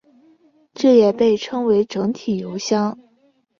[0.73, 2.97] 这也被称为整体油箱。